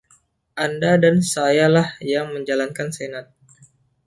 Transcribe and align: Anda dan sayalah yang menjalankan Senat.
Anda 0.65 0.93
dan 1.03 1.17
sayalah 1.31 1.87
yang 2.13 2.27
menjalankan 2.33 2.89
Senat. 2.97 3.27